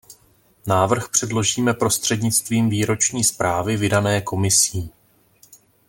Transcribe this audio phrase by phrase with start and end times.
[0.67, 4.89] Návrh předložíme prostřednictvím výroční zprávy vydané Komisí.